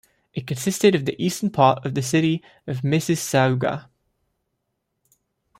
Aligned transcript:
It 0.33 0.47
consisted 0.47 0.95
of 0.95 1.05
the 1.05 1.15
eastern 1.23 1.51
part 1.51 1.85
of 1.85 1.93
the 1.93 2.01
City 2.01 2.41
of 2.65 2.81
Mississauga. 2.81 3.85